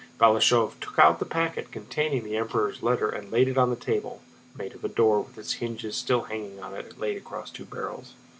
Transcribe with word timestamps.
Balashëv 0.19 0.79
took 0.79 0.97
out 0.97 1.19
the 1.19 1.25
packet 1.27 1.71
containing 1.71 2.23
the 2.23 2.35
Emperor's 2.35 2.81
letter 2.81 3.07
and 3.11 3.31
laid 3.31 3.47
it 3.47 3.55
on 3.55 3.69
the 3.69 3.75
table 3.75 4.19
(made 4.57 4.73
of 4.73 4.83
a 4.83 4.89
door 4.89 5.19
with 5.21 5.37
its 5.37 5.53
hinges 5.61 5.95
still 5.95 6.23
hanging 6.23 6.59
on 6.59 6.73
it, 6.73 6.99
laid 6.99 7.17
across 7.17 7.51
two 7.51 7.65
barrels). 7.65 8.13